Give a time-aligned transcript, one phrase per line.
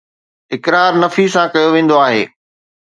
[0.55, 2.23] اقرار نفي سان ڪيو ويندو آهي